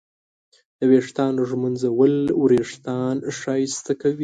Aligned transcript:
د 0.79 0.81
ویښتانو 0.91 1.41
ږمنځول 1.49 2.13
وېښتان 2.51 3.15
ښایسته 3.39 3.93
کوي. 4.01 4.19